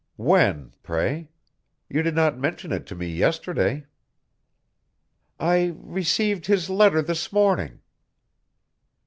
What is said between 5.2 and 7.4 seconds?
"I received his letter this